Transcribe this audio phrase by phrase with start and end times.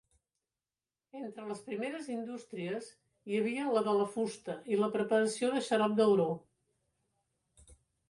[1.19, 2.89] Entre les primeres industries
[3.33, 6.31] hi havia la de la fusta i la preparació de xarop d"auró.